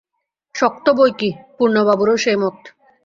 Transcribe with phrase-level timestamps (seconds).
[0.55, 2.57] শক্ত বৈকি– পূর্ণবাবুরও সেই মত।